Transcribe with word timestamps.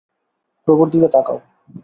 প্রভুর 0.63 0.87
দিকে 0.89 1.07
তাকাও। 1.07 1.37